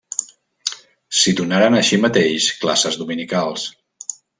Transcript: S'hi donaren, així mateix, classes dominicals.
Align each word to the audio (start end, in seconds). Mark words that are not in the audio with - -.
S'hi 1.19 1.35
donaren, 1.41 1.79
així 1.83 2.01
mateix, 2.07 2.51
classes 2.67 3.03
dominicals. 3.05 3.73